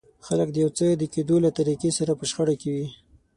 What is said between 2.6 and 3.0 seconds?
کې وي.